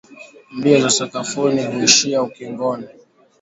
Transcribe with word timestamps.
Mbio 0.51 0.81
za 0.81 0.89
sakafuni 0.89 1.63
huishia 1.65 2.23
ukingoni. 2.23 2.87